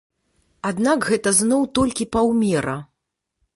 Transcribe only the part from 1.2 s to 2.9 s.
зноў толькі паўмера.